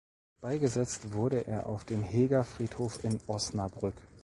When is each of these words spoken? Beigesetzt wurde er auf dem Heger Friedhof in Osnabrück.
Beigesetzt 0.41 1.13
wurde 1.13 1.45
er 1.45 1.67
auf 1.67 1.85
dem 1.85 2.01
Heger 2.01 2.43
Friedhof 2.43 3.03
in 3.03 3.19
Osnabrück. 3.27 3.93